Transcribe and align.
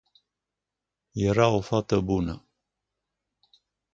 Era 1.29 1.47
o 1.47 1.61
fată 1.61 1.99
bună. 1.99 2.47